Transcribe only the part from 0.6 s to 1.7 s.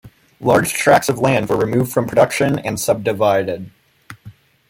tracts of land were